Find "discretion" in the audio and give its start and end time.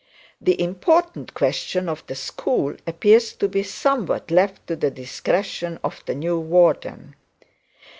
4.89-5.79